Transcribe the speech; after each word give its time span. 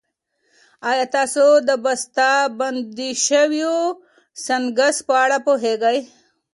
ایا 0.89 1.05
تاسو 1.15 1.45
د 1.67 1.69
بستهبندي 1.83 3.09
شويو 3.25 3.75
سنکس 4.45 4.95
په 5.07 5.13
اړه 5.23 5.37
پوهېږئ؟ 5.45 5.99